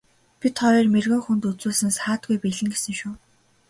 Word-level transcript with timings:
Бид 0.39 0.55
хоёр 0.63 0.87
мэргэн 0.93 1.21
хүнд 1.23 1.43
үзүүлсэн 1.49 1.91
саадгүй 1.97 2.37
биелнэ 2.41 2.69
гэсэн 2.73 2.93
шүү. 2.99 3.13